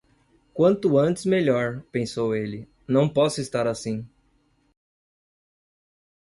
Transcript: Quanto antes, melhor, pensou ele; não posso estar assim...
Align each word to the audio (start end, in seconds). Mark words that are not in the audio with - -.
Quanto 0.55 0.97
antes, 0.99 1.25
melhor, 1.27 1.83
pensou 1.91 2.35
ele; 2.35 2.67
não 2.87 3.07
posso 3.07 3.39
estar 3.39 3.67
assim... 3.67 4.03